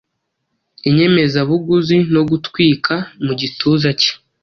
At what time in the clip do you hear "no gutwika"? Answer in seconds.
2.13-2.93